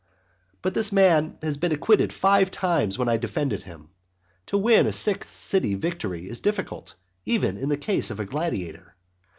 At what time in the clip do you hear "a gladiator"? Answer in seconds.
8.19-8.95